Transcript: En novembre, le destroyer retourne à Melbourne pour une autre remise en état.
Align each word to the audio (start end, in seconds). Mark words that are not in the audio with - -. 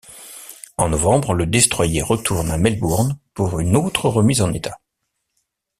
En 0.77 0.89
novembre, 0.89 1.35
le 1.35 1.45
destroyer 1.45 2.01
retourne 2.01 2.49
à 2.49 2.57
Melbourne 2.57 3.19
pour 3.35 3.59
une 3.59 3.75
autre 3.75 4.09
remise 4.09 4.41
en 4.41 4.51
état. 4.51 4.79